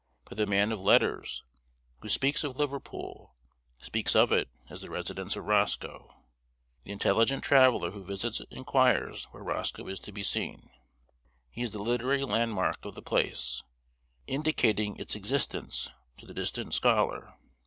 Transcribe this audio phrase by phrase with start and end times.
[0.25, 1.43] But the man of letters,
[1.99, 3.35] who speaks of Liverpool,
[3.77, 6.23] speaks of it as the residence of Roscoe.
[6.83, 10.71] The intelligent traveller who visits it inquires where Roscoe is to be seen.
[11.51, 13.61] He is the literary landmark of the place,
[14.25, 17.35] indicating its existence to the distant scholar.